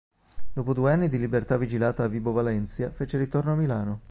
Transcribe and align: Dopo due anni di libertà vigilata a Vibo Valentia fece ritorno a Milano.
Dopo 0.53 0.73
due 0.73 0.91
anni 0.91 1.09
di 1.09 1.19
libertà 1.19 1.57
vigilata 1.59 2.03
a 2.03 2.07
Vibo 2.07 2.31
Valentia 2.31 2.89
fece 2.89 3.19
ritorno 3.19 3.51
a 3.51 3.55
Milano. 3.55 3.99